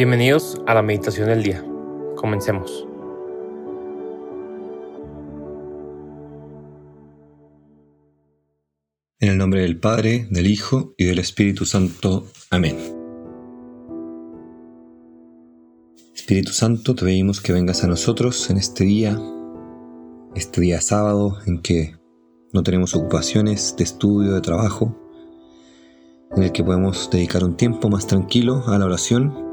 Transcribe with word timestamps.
Bienvenidos 0.00 0.58
a 0.66 0.72
la 0.72 0.80
meditación 0.80 1.28
del 1.28 1.42
día. 1.42 1.62
Comencemos. 2.16 2.88
En 9.18 9.28
el 9.28 9.36
nombre 9.36 9.60
del 9.60 9.78
Padre, 9.78 10.26
del 10.30 10.46
Hijo 10.46 10.94
y 10.96 11.04
del 11.04 11.18
Espíritu 11.18 11.66
Santo. 11.66 12.26
Amén. 12.48 12.78
Espíritu 16.14 16.52
Santo, 16.52 16.94
te 16.94 17.04
pedimos 17.04 17.42
que 17.42 17.52
vengas 17.52 17.84
a 17.84 17.86
nosotros 17.86 18.48
en 18.48 18.56
este 18.56 18.84
día, 18.84 19.20
este 20.34 20.62
día 20.62 20.80
sábado 20.80 21.36
en 21.44 21.60
que 21.60 21.94
no 22.54 22.62
tenemos 22.62 22.94
ocupaciones 22.94 23.76
de 23.76 23.84
estudio, 23.84 24.32
de 24.32 24.40
trabajo, 24.40 24.96
en 26.34 26.44
el 26.44 26.52
que 26.52 26.64
podemos 26.64 27.10
dedicar 27.10 27.44
un 27.44 27.58
tiempo 27.58 27.90
más 27.90 28.06
tranquilo 28.06 28.64
a 28.66 28.78
la 28.78 28.86
oración 28.86 29.49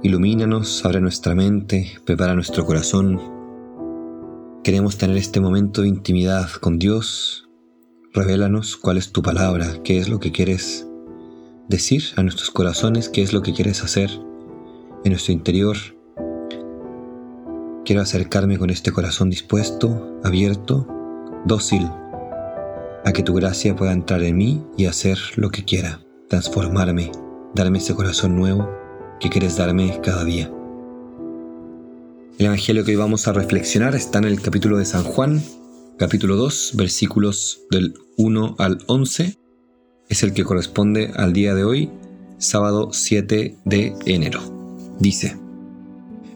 Ilumínanos, 0.00 0.84
abre 0.84 1.00
nuestra 1.00 1.34
mente, 1.34 1.98
prepara 2.04 2.36
nuestro 2.36 2.64
corazón. 2.64 3.20
Queremos 4.62 4.96
tener 4.96 5.16
este 5.16 5.40
momento 5.40 5.82
de 5.82 5.88
intimidad 5.88 6.48
con 6.60 6.78
Dios. 6.78 7.48
Revélanos 8.14 8.76
cuál 8.76 8.96
es 8.96 9.10
tu 9.10 9.22
palabra, 9.22 9.82
qué 9.82 9.98
es 9.98 10.08
lo 10.08 10.20
que 10.20 10.30
quieres 10.30 10.86
decir 11.68 12.04
a 12.14 12.22
nuestros 12.22 12.52
corazones, 12.52 13.08
qué 13.08 13.22
es 13.22 13.32
lo 13.32 13.42
que 13.42 13.52
quieres 13.52 13.82
hacer 13.82 14.08
en 15.04 15.10
nuestro 15.10 15.32
interior. 15.32 15.76
Quiero 17.84 18.00
acercarme 18.00 18.56
con 18.56 18.70
este 18.70 18.92
corazón 18.92 19.30
dispuesto, 19.30 20.20
abierto, 20.22 20.86
dócil, 21.44 21.90
a 23.04 23.12
que 23.12 23.24
tu 23.24 23.34
gracia 23.34 23.74
pueda 23.74 23.92
entrar 23.92 24.22
en 24.22 24.36
mí 24.36 24.64
y 24.76 24.86
hacer 24.86 25.18
lo 25.34 25.50
que 25.50 25.64
quiera, 25.64 26.02
transformarme, 26.28 27.10
darme 27.52 27.78
ese 27.78 27.96
corazón 27.96 28.36
nuevo 28.36 28.86
que 29.20 29.30
quieres 29.30 29.56
darme 29.56 30.00
cada 30.02 30.24
día. 30.24 30.50
El 32.38 32.46
Evangelio 32.46 32.84
que 32.84 32.92
hoy 32.92 32.96
vamos 32.96 33.26
a 33.26 33.32
reflexionar 33.32 33.96
está 33.96 34.18
en 34.18 34.24
el 34.24 34.40
capítulo 34.40 34.78
de 34.78 34.84
San 34.84 35.02
Juan, 35.02 35.42
capítulo 35.98 36.36
2, 36.36 36.74
versículos 36.76 37.62
del 37.70 37.94
1 38.16 38.54
al 38.58 38.78
11. 38.86 39.36
Es 40.08 40.22
el 40.22 40.32
que 40.32 40.44
corresponde 40.44 41.10
al 41.16 41.32
día 41.32 41.54
de 41.56 41.64
hoy, 41.64 41.90
sábado 42.38 42.90
7 42.92 43.56
de 43.64 43.94
enero. 44.06 44.40
Dice, 45.00 45.36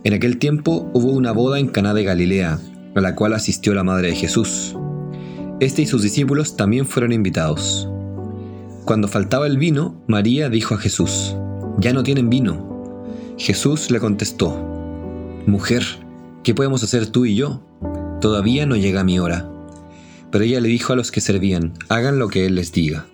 En 0.02 0.14
aquel 0.14 0.38
tiempo 0.38 0.90
hubo 0.92 1.12
una 1.12 1.30
boda 1.30 1.60
en 1.60 1.68
Caná 1.68 1.94
de 1.94 2.02
Galilea, 2.02 2.58
a 2.96 3.00
la 3.00 3.14
cual 3.14 3.32
asistió 3.34 3.72
la 3.72 3.84
madre 3.84 4.08
de 4.08 4.16
Jesús. 4.16 4.76
Este 5.60 5.82
y 5.82 5.86
sus 5.86 6.02
discípulos 6.02 6.56
también 6.56 6.86
fueron 6.86 7.12
invitados. 7.12 7.88
Cuando 8.84 9.06
faltaba 9.06 9.46
el 9.46 9.58
vino, 9.58 10.02
María 10.08 10.48
dijo 10.48 10.74
a 10.74 10.78
Jesús, 10.78 11.36
Ya 11.78 11.92
no 11.92 12.02
tienen 12.02 12.28
vino. 12.28 12.71
Jesús 13.42 13.90
le 13.90 13.98
contestó, 13.98 14.56
Mujer, 15.46 15.82
¿qué 16.44 16.54
podemos 16.54 16.84
hacer 16.84 17.08
tú 17.08 17.24
y 17.24 17.34
yo? 17.34 17.60
Todavía 18.20 18.66
no 18.66 18.76
llega 18.76 19.02
mi 19.02 19.18
hora. 19.18 19.50
Pero 20.30 20.44
ella 20.44 20.60
le 20.60 20.68
dijo 20.68 20.92
a 20.92 20.96
los 20.96 21.10
que 21.10 21.20
servían, 21.20 21.72
hagan 21.88 22.20
lo 22.20 22.28
que 22.28 22.46
él 22.46 22.54
les 22.54 22.70
diga. 22.70 23.06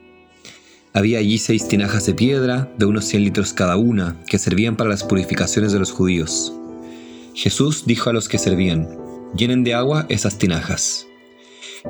Había 0.92 1.20
allí 1.20 1.38
seis 1.38 1.66
tinajas 1.66 2.04
de 2.04 2.12
piedra, 2.12 2.70
de 2.76 2.84
unos 2.84 3.06
cien 3.06 3.24
litros 3.24 3.54
cada 3.54 3.78
una, 3.78 4.16
que 4.26 4.38
servían 4.38 4.76
para 4.76 4.90
las 4.90 5.02
purificaciones 5.02 5.72
de 5.72 5.78
los 5.78 5.92
judíos. 5.92 6.52
Jesús 7.32 7.84
dijo 7.86 8.10
a 8.10 8.12
los 8.12 8.28
que 8.28 8.36
servían, 8.36 8.86
llenen 9.34 9.64
de 9.64 9.72
agua 9.72 10.04
esas 10.10 10.36
tinajas. 10.36 11.06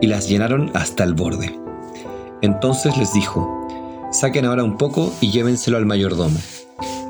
Y 0.01 0.07
las 0.07 0.29
llenaron 0.29 0.71
hasta 0.75 1.03
el 1.03 1.15
borde. 1.15 1.59
Entonces 2.43 2.97
les 2.99 3.13
dijo, 3.13 3.67
saquen 4.13 4.45
ahora 4.45 4.63
un 4.63 4.79
poco 4.79 5.13
y 5.21 5.33
llévenselo 5.33 5.77
al 5.77 5.87
mayordomo. 5.87 6.39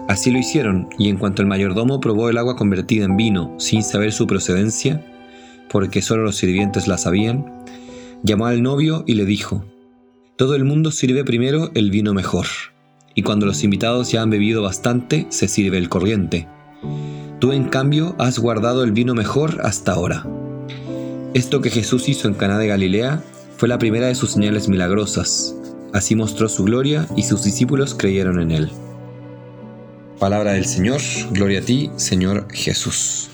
Así 0.09 0.31
lo 0.31 0.39
hicieron, 0.39 0.89
y 0.98 1.11
en 1.11 1.19
cuanto 1.19 1.42
el 1.42 1.48
mayordomo 1.48 2.01
probó 2.01 2.30
el 2.30 2.39
agua 2.39 2.57
convertida 2.57 3.05
en 3.05 3.19
vino, 3.19 3.55
sin 3.58 3.83
saber 3.83 4.11
su 4.11 4.27
procedencia, 4.27 5.05
porque 5.69 6.01
solo 6.01 6.23
los 6.23 6.36
sirvientes 6.36 6.89
la 6.89 6.96
sabían, 6.96 7.45
llamó 8.23 8.46
al 8.46 8.63
novio 8.63 9.05
y 9.07 9.14
le 9.14 9.27
dijo, 9.27 9.67
Todo 10.36 10.55
el 10.55 10.64
mundo 10.64 10.92
sirve 10.92 11.24
primero 11.24 11.70
el 11.74 11.91
vino 11.91 12.14
mejor, 12.14 12.46
y 13.14 13.23
cuando 13.23 13.45
los 13.45 13.63
invitados 13.64 14.11
ya 14.11 14.23
han 14.23 14.30
bebido 14.30 14.63
bastante, 14.63 15.27
se 15.29 15.46
sirve 15.46 15.77
el 15.77 15.91
corriente. 15.91 16.48
Tú 17.39 17.52
en 17.52 17.64
cambio 17.64 18.17
has 18.19 18.39
guardado 18.39 18.85
el 18.85 18.92
vino 18.92 19.14
mejor 19.14 19.61
hasta 19.63 19.92
ahora. 19.92 20.27
Esto 21.35 21.61
que 21.61 21.69
Jesús 21.69 22.08
hizo 22.08 22.29
en 22.29 22.35
Caná 22.35 22.58
de 22.58 22.67
Galilea 22.67 23.23
fue 23.58 23.69
la 23.69 23.79
primera 23.79 24.07
de 24.07 24.14
sus 24.14 24.30
señales 24.30 24.70
milagrosas. 24.70 25.55
Así 25.92 26.17
mostró 26.17 26.48
su 26.48 26.64
gloria 26.64 27.07
y 27.14 27.25
sus 27.25 27.45
discípulos 27.45 27.95
creyeron 27.95 28.40
en 28.40 28.52
él. 28.52 28.70
Palabra 30.18 30.55
del 30.55 30.67
Señor, 30.67 31.01
gloria 31.30 31.61
a 31.61 31.62
ti, 31.62 31.90
Señor 31.95 32.48
Jesús. 32.52 33.30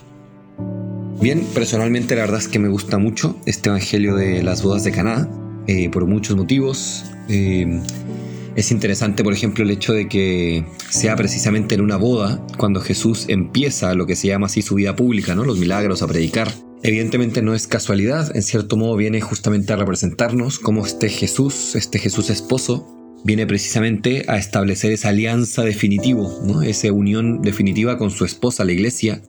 Bien, 1.18 1.42
personalmente 1.54 2.14
la 2.14 2.22
verdad 2.22 2.40
es 2.40 2.48
que 2.48 2.58
me 2.58 2.68
gusta 2.68 2.98
mucho 2.98 3.38
este 3.46 3.70
Evangelio 3.70 4.16
de 4.16 4.42
las 4.42 4.62
bodas 4.62 4.84
de 4.84 4.92
Caná, 4.92 5.26
eh, 5.66 5.88
por 5.88 6.06
muchos 6.06 6.36
motivos. 6.36 7.06
Eh, 7.30 7.80
es 8.54 8.70
interesante, 8.70 9.24
por 9.24 9.32
ejemplo, 9.32 9.64
el 9.64 9.70
hecho 9.70 9.94
de 9.94 10.08
que 10.08 10.66
sea 10.90 11.16
precisamente 11.16 11.74
en 11.74 11.80
una 11.80 11.96
boda 11.96 12.46
cuando 12.58 12.82
Jesús 12.82 13.24
empieza 13.28 13.94
lo 13.94 14.06
que 14.06 14.14
se 14.14 14.28
llama 14.28 14.46
así 14.46 14.60
su 14.60 14.74
vida 14.74 14.94
pública, 14.94 15.34
¿no? 15.34 15.44
Los 15.44 15.58
milagros, 15.58 16.02
a 16.02 16.06
predicar. 16.06 16.52
Evidentemente 16.82 17.40
no 17.40 17.54
es 17.54 17.66
casualidad, 17.66 18.36
en 18.36 18.42
cierto 18.42 18.76
modo 18.76 18.94
viene 18.94 19.22
justamente 19.22 19.72
a 19.72 19.76
representarnos 19.76 20.58
como 20.58 20.84
este 20.84 21.08
Jesús, 21.08 21.76
este 21.76 21.98
Jesús 21.98 22.28
esposo, 22.28 23.03
viene 23.24 23.46
precisamente 23.46 24.24
a 24.28 24.36
establecer 24.36 24.92
esa 24.92 25.08
alianza 25.08 25.62
definitiva, 25.62 26.28
¿no? 26.44 26.62
esa 26.62 26.92
unión 26.92 27.40
definitiva 27.40 27.96
con 27.96 28.10
su 28.10 28.24
esposa, 28.24 28.64
la 28.64 28.72
iglesia, 28.72 29.22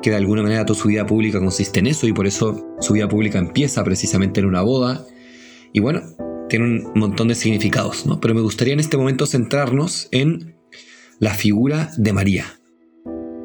que 0.00 0.10
de 0.10 0.16
alguna 0.16 0.42
manera 0.42 0.64
toda 0.64 0.78
su 0.78 0.88
vida 0.88 1.04
pública 1.04 1.40
consiste 1.40 1.80
en 1.80 1.88
eso 1.88 2.06
y 2.06 2.12
por 2.12 2.28
eso 2.28 2.64
su 2.80 2.92
vida 2.92 3.08
pública 3.08 3.38
empieza 3.38 3.82
precisamente 3.82 4.38
en 4.38 4.46
una 4.46 4.62
boda. 4.62 5.04
Y 5.72 5.80
bueno, 5.80 6.02
tiene 6.48 6.64
un 6.64 6.92
montón 6.94 7.28
de 7.28 7.34
significados, 7.34 8.06
¿no? 8.06 8.20
Pero 8.20 8.34
me 8.34 8.40
gustaría 8.40 8.74
en 8.74 8.80
este 8.80 8.96
momento 8.96 9.26
centrarnos 9.26 10.08
en 10.12 10.54
la 11.18 11.34
figura 11.34 11.90
de 11.96 12.12
María. 12.12 12.46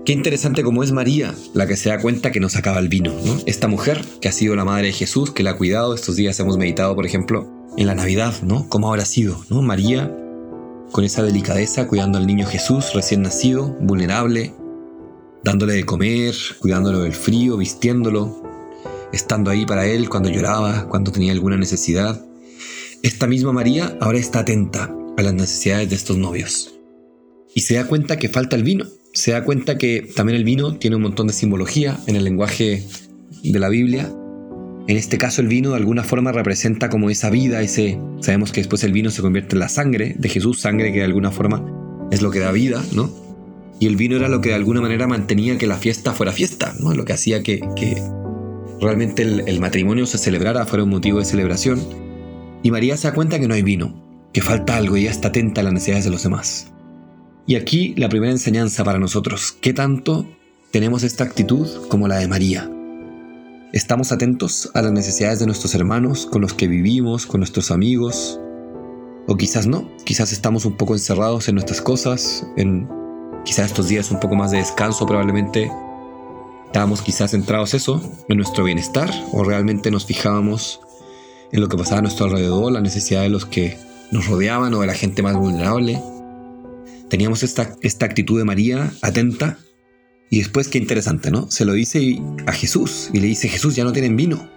Qué 0.06 0.14
interesante 0.14 0.64
como 0.64 0.84
es 0.84 0.92
María 0.92 1.34
la 1.56 1.66
que 1.66 1.78
se 1.78 1.90
da 1.90 2.00
cuenta 2.00 2.32
que 2.32 2.40
nos 2.40 2.56
acaba 2.56 2.80
el 2.80 2.90
vino, 2.90 3.14
¿no? 3.26 3.40
Esta 3.48 3.68
mujer 3.68 4.06
que 4.22 4.28
ha 4.28 4.34
sido 4.34 4.56
la 4.56 4.66
madre 4.66 4.88
de 4.88 4.94
Jesús, 4.94 5.32
que 5.32 5.42
la 5.42 5.52
ha 5.52 5.58
cuidado, 5.58 5.96
estos 5.96 6.16
días 6.16 6.40
hemos 6.40 6.58
meditado, 6.58 6.94
por 6.94 7.06
ejemplo, 7.08 7.63
en 7.78 7.88
la 7.88 7.96
Navidad, 7.96 8.34
¿no? 8.44 8.68
¿Cómo 8.70 8.90
habrá 8.90 9.06
sido, 9.06 9.44
¿no? 9.50 9.62
María, 9.62 10.12
con 10.92 11.04
esa 11.04 11.24
delicadeza, 11.24 11.88
cuidando 11.88 12.18
al 12.18 12.28
niño 12.28 12.46
Jesús 12.46 12.94
recién 12.94 13.24
nacido, 13.24 13.76
vulnerable, 13.82 14.54
dándole 15.44 15.74
de 15.74 15.86
comer, 15.86 16.36
cuidándolo 16.60 17.02
del 17.02 17.14
frío, 17.14 17.58
vistiéndolo, 17.58 18.44
estando 19.12 19.52
ahí 19.52 19.66
para 19.66 19.86
él 19.86 20.10
cuando 20.10 20.30
lloraba, 20.30 20.88
cuando 20.88 21.12
tenía 21.12 21.32
alguna 21.32 21.58
necesidad. 21.58 22.24
Esta 23.02 23.28
misma 23.28 23.52
María 23.52 23.98
ahora 24.00 24.20
está 24.20 24.40
atenta 24.40 24.94
a 25.18 25.22
las 25.22 25.34
necesidades 25.34 25.90
de 25.90 25.96
estos 25.96 26.18
novios. 26.18 26.74
Y 27.56 27.62
se 27.62 27.76
da 27.76 27.86
cuenta 27.86 28.18
que 28.18 28.30
falta 28.30 28.56
el 28.56 28.64
vino. 28.64 28.86
Se 29.14 29.32
da 29.32 29.44
cuenta 29.44 29.78
que 29.78 30.12
también 30.16 30.38
el 30.38 30.44
vino 30.44 30.78
tiene 30.78 30.96
un 30.96 31.04
montón 31.04 31.28
de 31.28 31.34
simbología 31.34 32.00
en 32.08 32.16
el 32.16 32.24
lenguaje 32.24 32.84
de 33.44 33.60
la 33.60 33.70
Biblia 33.70 34.12
en 34.88 34.98
este 34.98 35.18
caso 35.18 35.42
el 35.42 35.48
vino 35.48 35.70
de 35.72 35.78
alguna 35.78 36.04
forma 36.04 36.34
representa 36.34 36.90
como 36.90 37.10
esa 37.10 37.30
vida, 37.30 37.62
ese 37.62 37.98
sabemos 38.20 38.52
que 38.52 38.60
después 38.60 38.84
el 38.84 38.92
vino 38.92 39.12
se 39.12 39.22
convierte 39.22 39.56
en 39.56 39.60
la 39.60 39.70
sangre 39.70 40.14
de 40.18 40.30
Jesús, 40.30 40.60
sangre 40.60 40.92
que 40.92 41.00
de 41.00 41.06
alguna 41.06 41.32
forma 41.32 41.64
es 42.12 42.22
lo 42.22 42.32
que 42.32 42.40
da 42.40 42.52
vida, 42.52 42.84
¿no? 42.94 43.10
Y 43.80 43.88
el 43.88 43.96
vino 43.96 44.18
era 44.18 44.28
lo 44.28 44.42
que 44.42 44.50
de 44.50 44.56
alguna 44.56 44.82
manera 44.82 45.08
mantenía 45.08 45.58
que 45.58 45.68
la 45.68 45.78
fiesta 45.78 46.14
fuera 46.14 46.34
fiesta, 46.34 46.74
¿no? 46.80 46.94
Lo 46.94 47.06
que 47.06 47.14
hacía 47.14 47.44
que, 47.44 47.62
realmente 48.82 49.24
el, 49.24 49.60
matrimonio 49.62 50.06
se 50.06 50.18
celebrara, 50.18 50.66
fuera 50.66 50.84
un 50.84 50.90
motivo 50.90 51.20
de 51.20 51.26
celebración. 51.26 51.82
Y 52.62 52.72
María 52.72 52.98
se 52.98 53.08
da 53.08 53.14
cuenta 53.14 53.40
que 53.40 53.48
no 53.48 53.54
hay 53.54 53.62
vino, 53.62 54.30
que 54.34 54.42
falta 54.42 54.76
algo 54.76 54.98
y 54.98 55.02
ella 55.02 55.12
está 55.12 55.30
atenta 55.30 55.62
a 55.62 55.64
las 55.64 55.74
necesidades 55.74 56.06
de 56.06 56.12
los 56.12 56.24
demás. 56.24 56.72
Y 57.48 57.56
aquí 57.56 57.94
la 57.98 58.10
primera 58.10 58.32
enseñanza 58.32 58.84
para 58.84 59.00
nosotros, 59.00 59.54
¿qué 59.60 59.74
tanto 59.74 60.28
tenemos 60.72 61.04
esta 61.04 61.24
actitud 61.24 61.68
como 61.88 62.08
la 62.08 62.18
de 62.18 62.28
María? 62.28 62.73
Estamos 63.74 64.12
atentos 64.12 64.70
a 64.76 64.84
las 64.84 64.92
necesidades 64.92 65.40
de 65.40 65.48
nuestros 65.48 65.74
hermanos, 65.74 66.28
con 66.28 66.44
los 66.44 66.54
que 66.54 66.68
vivimos, 66.68 67.26
con 67.26 67.40
nuestros 67.40 67.72
amigos. 67.72 68.40
O 69.26 69.36
quizás 69.36 69.66
no, 69.66 69.90
quizás 70.06 70.32
estamos 70.32 70.66
un 70.66 70.78
poco 70.78 70.94
encerrados 70.94 71.50
en 71.50 71.56
nuestras 71.56 71.82
cosas, 71.82 72.46
en 72.56 72.88
quizás 73.44 73.72
estos 73.72 73.88
días 73.88 74.12
un 74.12 74.20
poco 74.20 74.36
más 74.36 74.52
de 74.52 74.60
descanso 74.60 75.08
probablemente. 75.08 75.72
Estábamos 76.68 77.02
quizás 77.02 77.32
centrados 77.32 77.74
eso, 77.74 78.00
en 78.30 78.38
nuestro 78.38 78.64
bienestar, 78.64 79.10
o 79.32 79.44
realmente 79.44 79.90
nos 79.90 80.06
fijábamos 80.06 80.80
en 81.52 81.60
lo 81.60 81.68
que 81.68 81.76
pasaba 81.76 81.98
a 81.98 82.02
nuestro 82.04 82.28
alrededor, 82.28 82.72
la 82.72 82.82
necesidad 82.82 83.24
de 83.24 83.30
los 83.30 83.48
que 83.48 83.80
nos 84.12 84.28
rodeaban 84.28 84.72
o 84.76 84.82
de 84.82 84.88
la 84.88 84.94
gente 84.94 85.24
más 85.24 85.36
vulnerable. 85.36 86.00
Teníamos 87.10 87.42
esta, 87.42 87.76
esta 87.82 88.06
actitud 88.06 88.38
de 88.38 88.46
María 88.46 88.94
atenta 89.02 89.58
y 90.34 90.40
después, 90.40 90.68
qué 90.68 90.80
interesante, 90.80 91.30
¿no? 91.30 91.52
Se 91.52 91.64
lo 91.64 91.74
dice 91.74 92.20
a 92.48 92.54
Jesús 92.54 93.12
y 93.14 93.20
le 93.20 93.28
dice, 93.28 93.48
Jesús, 93.48 93.76
ya 93.76 93.84
no 93.84 93.94
tienen 93.94 94.16
vino. 94.16 94.50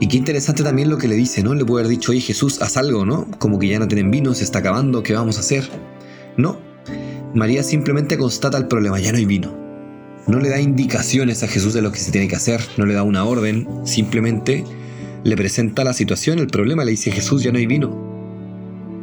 Y 0.00 0.08
qué 0.08 0.16
interesante 0.16 0.64
también 0.64 0.90
lo 0.90 0.98
que 0.98 1.06
le 1.06 1.14
dice, 1.14 1.44
¿no? 1.44 1.54
Le 1.54 1.64
puede 1.64 1.84
haber 1.84 1.96
dicho, 1.96 2.10
oye 2.10 2.20
Jesús, 2.20 2.60
haz 2.60 2.76
algo, 2.76 3.06
¿no? 3.06 3.30
Como 3.38 3.60
que 3.60 3.68
ya 3.68 3.78
no 3.78 3.86
tienen 3.86 4.10
vino, 4.10 4.34
se 4.34 4.42
está 4.42 4.58
acabando, 4.58 5.04
¿qué 5.04 5.12
vamos 5.12 5.36
a 5.36 5.40
hacer? 5.42 5.62
No. 6.36 6.58
María 7.36 7.62
simplemente 7.62 8.18
constata 8.18 8.58
el 8.58 8.66
problema, 8.66 8.98
ya 8.98 9.12
no 9.12 9.18
hay 9.18 9.26
vino. 9.26 9.56
No 10.26 10.40
le 10.40 10.48
da 10.48 10.60
indicaciones 10.60 11.44
a 11.44 11.46
Jesús 11.46 11.72
de 11.72 11.80
lo 11.80 11.92
que 11.92 12.00
se 12.00 12.10
tiene 12.10 12.26
que 12.26 12.34
hacer, 12.34 12.60
no 12.76 12.84
le 12.84 12.94
da 12.94 13.04
una 13.04 13.24
orden, 13.24 13.68
simplemente 13.84 14.64
le 15.22 15.36
presenta 15.36 15.84
la 15.84 15.92
situación, 15.92 16.40
el 16.40 16.48
problema, 16.48 16.84
le 16.84 16.90
dice 16.90 17.12
Jesús, 17.12 17.44
ya 17.44 17.52
no 17.52 17.58
hay 17.58 17.66
vino. 17.66 17.96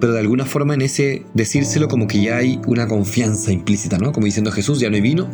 Pero 0.02 0.12
de 0.12 0.20
alguna 0.20 0.44
forma 0.44 0.74
en 0.74 0.82
ese 0.82 1.24
decírselo 1.34 1.88
como 1.88 2.08
que 2.08 2.22
ya 2.22 2.36
hay 2.36 2.60
una 2.68 2.90
confianza 2.90 3.54
implícita, 3.54 4.00
¿no? 4.00 4.12
Como 4.12 4.26
diciendo 4.26 4.52
Jesús, 4.52 4.82
ya 4.82 4.90
no 4.90 4.96
hay 4.96 5.02
vino, 5.02 5.30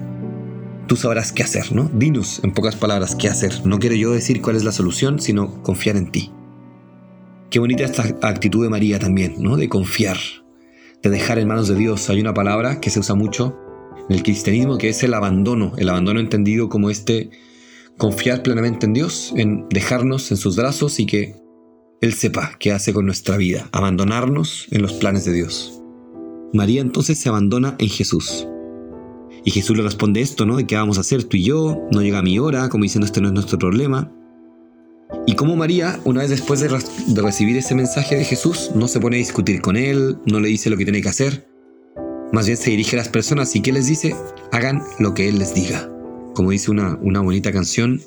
tú 0.88 0.96
sabrás 0.96 1.32
qué 1.32 1.44
hacer, 1.44 1.74
¿no? 1.74 1.90
Dinos, 1.94 2.42
en 2.44 2.52
pocas 2.52 2.76
palabras, 2.76 3.16
qué 3.16 3.28
hacer. 3.28 3.66
No 3.66 3.80
quiero 3.80 3.96
yo 3.96 4.12
decir 4.12 4.42
cuál 4.42 4.56
es 4.56 4.64
la 4.64 4.72
solución, 4.72 5.20
sino 5.20 5.62
confiar 5.62 5.98
en 5.98 6.12
ti. 6.12 6.32
Qué 7.50 7.60
bonita 7.60 7.84
esta 7.84 8.04
actitud 8.22 8.64
de 8.64 8.70
María 8.70 9.00
también, 9.00 9.36
¿no? 9.40 9.56
De 9.58 9.70
confiar, 9.70 10.18
de 11.04 11.10
dejar 11.10 11.40
en 11.40 11.48
manos 11.48 11.68
de 11.68 11.76
Dios. 11.76 12.10
Hay 12.10 12.20
una 12.20 12.34
palabra 12.34 12.82
que 12.82 12.90
se 12.90 13.00
usa 13.00 13.16
mucho 13.16 13.58
en 14.10 14.16
el 14.16 14.24
cristianismo 14.24 14.78
que 14.78 14.90
es 14.90 15.04
el 15.04 15.14
abandono, 15.14 15.74
el 15.78 15.90
abandono 15.90 16.20
entendido 16.20 16.70
como 16.70 16.90
este 16.90 17.30
confiar 17.98 18.44
plenamente 18.44 18.86
en 18.86 18.94
Dios, 18.94 19.34
en 19.36 19.68
dejarnos 19.70 20.32
en 20.32 20.38
sus 20.38 20.56
brazos 20.56 21.00
y 21.00 21.06
que 21.06 21.36
Él 22.02 22.14
sepa 22.14 22.56
qué 22.60 22.72
hace 22.72 22.94
con 22.94 23.06
nuestra 23.06 23.38
vida, 23.38 23.70
abandonarnos 23.72 24.68
en 24.72 24.82
los 24.82 24.94
planes 24.94 25.26
de 25.26 25.34
Dios. 25.34 25.82
María 26.54 26.82
entonces 26.82 27.18
se 27.20 27.30
abandona 27.30 27.76
en 27.80 27.90
Jesús. 27.90 28.48
Y 29.48 29.52
Jesús 29.52 29.78
le 29.78 29.84
responde 29.84 30.20
esto, 30.20 30.46
¿no? 30.46 30.58
De 30.58 30.68
qué 30.68 30.76
vamos 30.76 30.98
a 30.98 31.02
hacer 31.02 31.24
tú 31.24 31.38
y 31.38 31.44
yo, 31.46 31.88
no 31.90 32.02
llega 32.02 32.22
mi 32.22 32.38
hora, 32.38 32.68
como 32.68 32.84
diciendo 32.84 33.06
este 33.06 33.22
no 33.22 33.30
es 33.30 33.34
nuestro 33.34 33.58
problema. 33.58 34.12
Y 35.26 35.36
como 35.36 35.56
María, 35.56 36.02
una 36.04 36.20
vez 36.20 36.32
después 36.32 36.60
de, 36.60 36.68
de, 36.68 37.22
recibir 37.22 37.56
ese 37.56 37.74
mensaje 37.74 38.18
de 38.18 38.26
Jesús, 38.26 38.72
no 38.76 38.90
se 38.90 39.00
pone 39.00 39.16
a 39.16 39.20
discutir 39.20 39.62
con 39.62 39.78
él, 39.78 40.18
no 40.26 40.42
le 40.42 40.50
dice 40.50 40.70
lo 40.70 40.76
que 40.76 40.84
tiene 40.84 41.02
que 41.02 41.08
hacer, 41.08 41.48
más 42.34 42.48
bien 42.48 42.58
se 42.58 42.72
dirige 42.72 42.98
a 42.98 43.00
las 43.00 43.08
personas 43.08 43.56
y 43.56 43.62
¿qué 43.62 43.72
les 43.72 43.88
dice? 43.88 44.18
Hagan 44.52 44.84
lo 45.00 45.14
que 45.14 45.30
él 45.30 45.40
les 45.40 45.54
diga. 45.54 45.90
Como 46.36 46.52
dice 46.52 46.70
una, 46.70 47.00
una 47.02 47.22
bonita 47.22 47.54
canción, 47.54 48.02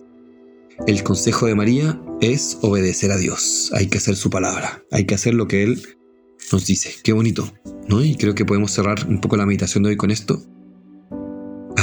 el 0.87 1.03
consejo 1.03 1.47
de 1.47 1.55
María 1.55 1.99
es 2.21 2.59
obedecer 2.61 3.13
a 3.13 3.17
Dios, 3.17 3.71
hay 3.73 3.87
que 3.87 3.97
hacer 3.97 4.17
su 4.17 4.29
palabra, 4.29 4.85
hay 4.91 5.07
que 5.07 5.15
hacer 5.15 5.33
lo 5.33 5.49
que 5.49 5.63
él 5.63 5.81
nos 6.53 6.67
dice. 6.67 6.97
Qué 7.03 7.15
bonito, 7.15 7.51
¿no? 7.89 8.05
Y 8.05 8.17
creo 8.17 8.35
que 8.35 8.45
podemos 8.45 8.73
cerrar 8.73 9.07
un 9.09 9.23
poco 9.23 9.39
la 9.39 9.47
meditación 9.47 9.85
de 9.85 9.89
hoy 9.89 9.97
con 9.97 10.11
esto 10.11 10.43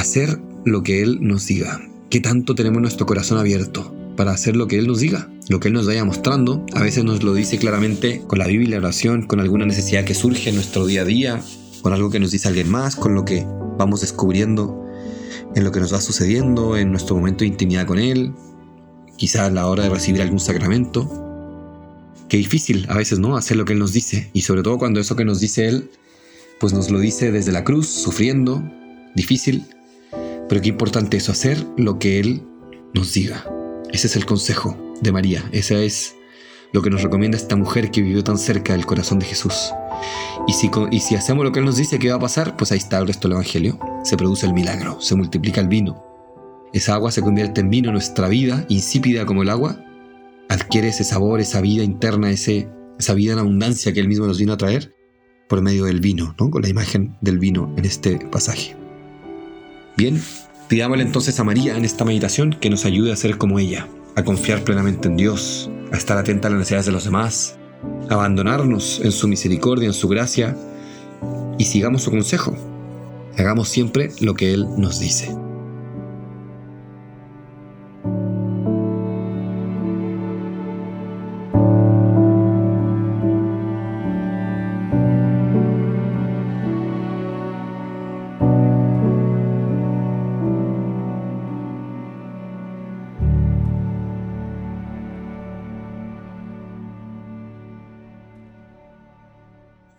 hacer 0.08 0.40
lo 0.64 0.84
que 0.84 1.02
Él 1.02 1.18
nos 1.20 1.48
diga. 1.48 1.82
¿Qué 2.10 2.22
tanto 2.22 2.56
tenemos 2.56 2.82
nuestro 2.82 3.06
corazón 3.06 3.40
abierto 3.40 3.94
para 4.16 4.32
hacer 4.32 4.56
lo 4.56 4.70
que 4.70 4.80
Él 4.80 4.88
nos 4.88 5.02
diga? 5.02 5.28
Lo 5.50 5.60
que 5.60 5.68
Él 5.68 5.74
nos 5.74 5.86
vaya 5.86 6.06
mostrando. 6.06 6.66
A 6.74 6.82
veces 6.82 7.04
nos 7.04 7.24
lo 7.24 7.34
dice 7.34 7.58
claramente 7.58 8.22
con 8.26 8.40
la 8.40 8.48
Biblia, 8.48 8.80
la 8.80 8.88
oración, 8.88 9.24
con 9.24 9.42
alguna 9.42 9.66
necesidad 9.66 10.06
que 10.06 10.16
surge 10.16 10.48
en 10.48 10.56
nuestro 10.56 10.86
día 10.86 11.02
a 11.02 11.06
día, 11.06 11.42
con 11.82 11.92
algo 11.92 12.10
que 12.10 12.22
nos 12.22 12.32
dice 12.32 12.48
alguien 12.48 12.70
más, 12.70 12.96
con 12.96 13.16
lo 13.16 13.26
que 13.26 13.46
vamos 13.78 14.00
descubriendo 14.00 14.82
en 15.56 15.66
lo 15.66 15.74
que 15.74 15.82
nos 15.82 15.94
va 15.94 16.00
sucediendo, 16.00 16.78
en 16.78 16.92
nuestro 16.92 17.18
momento 17.18 17.40
de 17.40 17.48
intimidad 17.48 17.86
con 17.86 18.00
Él, 18.00 18.32
quizá 19.18 19.48
a 19.48 19.52
la 19.52 19.68
hora 19.68 19.84
de 19.84 19.90
recibir 19.90 20.22
algún 20.22 20.40
sacramento. 20.40 21.10
Qué 22.30 22.38
difícil 22.38 22.86
a 22.88 22.96
veces, 22.96 23.20
¿no? 23.20 23.36
Hacer 23.36 23.58
lo 23.58 23.66
que 23.66 23.74
Él 23.74 23.80
nos 23.80 23.92
dice. 23.92 24.30
Y 24.32 24.44
sobre 24.44 24.64
todo 24.64 24.78
cuando 24.78 25.02
eso 25.02 25.18
que 25.18 25.26
nos 25.26 25.42
dice 25.42 25.68
Él, 25.68 25.92
pues 26.62 26.72
nos 26.72 26.90
lo 26.90 27.00
dice 27.00 27.34
desde 27.34 27.52
la 27.52 27.66
cruz, 27.66 27.90
sufriendo, 27.90 28.64
difícil, 29.14 29.66
pero 30.50 30.62
qué 30.62 30.70
importante 30.70 31.18
es 31.18 31.30
hacer 31.30 31.64
lo 31.78 32.00
que 32.00 32.20
Él 32.20 32.44
nos 32.94 33.14
diga. 33.14 33.46
Ese 33.92 34.08
es 34.08 34.16
el 34.16 34.26
consejo 34.26 34.78
de 35.02 35.12
María. 35.12 35.44
Ese 35.52 35.86
es 35.86 36.16
lo 36.74 36.82
que 36.82 36.90
nos 36.90 37.02
recomienda 37.02 37.38
esta 37.38 37.56
mujer 37.56 37.92
que 37.92 38.02
vivió 38.02 38.24
tan 38.24 38.38
cerca 38.38 38.74
del 38.74 38.86
corazón 38.86 39.20
de 39.20 39.26
Jesús. 39.26 39.72
Y 40.48 40.54
si, 40.54 40.70
y 40.92 41.00
si 41.00 41.16
hacemos 41.16 41.44
lo 41.44 41.52
que 41.52 41.60
Él 41.60 41.66
nos 41.66 41.78
dice 41.78 42.00
que 42.00 42.10
va 42.10 42.16
a 42.16 42.20
pasar, 42.20 42.56
pues 42.58 42.72
ahí 42.72 42.78
está 42.78 42.98
el 42.98 43.08
resto 43.08 43.28
del 43.28 43.36
Evangelio. 43.36 43.80
Se 44.04 44.18
produce 44.18 44.46
el 44.46 44.54
milagro, 44.54 45.00
se 45.02 45.16
multiplica 45.16 45.62
el 45.62 45.68
vino. 45.68 46.04
Esa 46.74 46.96
agua 46.96 47.12
se 47.12 47.22
convierte 47.22 47.62
en 47.62 47.70
vino, 47.70 47.92
nuestra 47.92 48.28
vida, 48.28 48.66
insípida 48.70 49.26
como 49.26 49.44
el 49.44 49.50
agua, 49.50 49.82
adquiere 50.50 50.90
ese 50.90 51.04
sabor, 51.04 51.40
esa 51.40 51.62
vida 51.62 51.84
interna, 51.84 52.30
ese, 52.30 52.70
esa 53.00 53.14
vida 53.14 53.34
en 53.34 53.40
abundancia 53.40 53.94
que 53.94 54.00
Él 54.00 54.08
mismo 54.08 54.28
nos 54.28 54.40
vino 54.40 54.54
a 54.54 54.58
traer 54.58 54.94
por 55.48 55.62
medio 55.62 55.86
del 55.86 56.02
vino, 56.02 56.36
¿no? 56.40 56.52
con 56.52 56.62
la 56.62 56.70
imagen 56.70 57.18
del 57.22 57.40
vino 57.40 57.74
en 57.78 57.86
este 57.86 58.18
pasaje. 58.18 58.76
Bien, 59.98 60.22
pidámosle 60.68 61.04
entonces 61.04 61.40
a 61.40 61.44
María 61.44 61.76
en 61.76 61.84
esta 61.84 62.06
meditación 62.06 62.52
que 62.52 62.70
nos 62.70 62.86
ayude 62.86 63.12
a 63.12 63.16
ser 63.16 63.40
como 63.40 63.58
ella, 63.58 63.88
a 64.16 64.24
confiar 64.24 64.64
plenamente 64.64 65.08
en 65.08 65.18
Dios, 65.18 65.72
a 65.92 65.98
estar 65.98 66.20
atenta 66.20 66.48
a 66.48 66.52
las 66.52 66.60
necesidades 66.60 66.86
de 66.86 66.92
los 66.92 67.06
demás, 67.06 67.58
a 68.08 68.14
abandonarnos 68.14 69.02
en 69.04 69.12
su 69.12 69.28
misericordia, 69.28 69.88
en 69.88 69.94
su 69.94 70.08
gracia, 70.08 70.56
y 71.58 71.66
sigamos 71.66 72.04
su 72.04 72.12
consejo. 72.12 72.56
Hagamos 73.40 73.70
siempre 73.70 74.12
lo 74.22 74.36
que 74.36 74.54
Él 74.54 74.68
nos 74.78 75.00
dice. 75.00 75.36